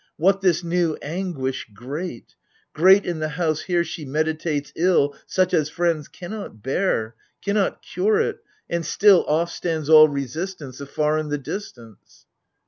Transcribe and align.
What 0.17 0.41
this 0.41 0.63
new 0.63 0.97
anguish 1.03 1.67
great? 1.75 2.33
Great 2.73 3.05
in 3.05 3.19
the 3.19 3.29
house 3.29 3.61
here 3.61 3.83
she 3.83 4.03
meditates 4.03 4.73
ill 4.75 5.15
Such 5.27 5.53
as 5.53 5.69
friends 5.69 6.07
cannot 6.07 6.63
bear, 6.63 7.13
cannot 7.45 7.83
cure 7.83 8.19
it: 8.19 8.39
and 8.67 8.83
still 8.83 9.23
Off 9.27 9.51
stands 9.51 9.89
all 9.91 10.07
Resistance 10.09 10.81
Afar 10.81 11.19
in 11.19 11.29
the 11.29 11.37
distance 11.37 12.25